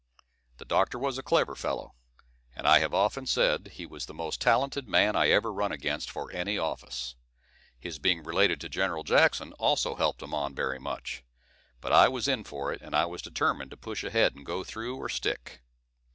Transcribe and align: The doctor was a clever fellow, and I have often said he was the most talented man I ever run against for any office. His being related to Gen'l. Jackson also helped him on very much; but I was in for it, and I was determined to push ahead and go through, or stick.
The 0.57 0.65
doctor 0.65 0.97
was 0.97 1.19
a 1.19 1.21
clever 1.21 1.53
fellow, 1.53 1.93
and 2.55 2.67
I 2.67 2.79
have 2.79 2.91
often 2.91 3.27
said 3.27 3.67
he 3.73 3.85
was 3.85 4.07
the 4.07 4.15
most 4.15 4.41
talented 4.41 4.87
man 4.87 5.15
I 5.15 5.29
ever 5.29 5.53
run 5.53 5.71
against 5.71 6.09
for 6.09 6.31
any 6.31 6.57
office. 6.57 7.13
His 7.79 7.99
being 7.99 8.23
related 8.23 8.59
to 8.61 8.67
Gen'l. 8.67 9.03
Jackson 9.03 9.53
also 9.59 9.93
helped 9.93 10.23
him 10.23 10.33
on 10.33 10.55
very 10.55 10.79
much; 10.79 11.23
but 11.81 11.93
I 11.93 12.07
was 12.07 12.27
in 12.27 12.43
for 12.43 12.73
it, 12.73 12.81
and 12.81 12.95
I 12.95 13.05
was 13.05 13.21
determined 13.21 13.69
to 13.69 13.77
push 13.77 14.03
ahead 14.03 14.33
and 14.33 14.43
go 14.43 14.63
through, 14.63 14.97
or 14.97 15.07
stick. 15.07 15.61